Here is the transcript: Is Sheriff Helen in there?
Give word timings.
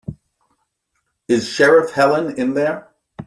Is 1.27 1.47
Sheriff 1.47 1.91
Helen 1.91 2.35
in 2.39 2.55
there? 2.55 2.89